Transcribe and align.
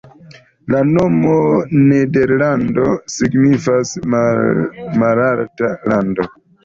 La 0.75 0.79
nomo 0.93 1.33
"Nederlandoj" 1.91 2.87
signifas 3.17 3.93
"malaltaj 4.15 5.71
landoj". 5.93 6.31